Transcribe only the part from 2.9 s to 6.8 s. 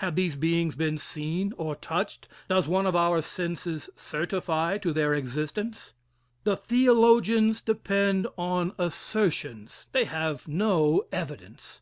our senses certify to their existence? The